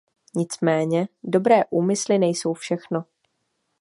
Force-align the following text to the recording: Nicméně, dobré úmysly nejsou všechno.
Nicméně, 0.35 1.07
dobré 1.23 1.61
úmysly 1.69 2.19
nejsou 2.19 2.53
všechno. 2.53 3.03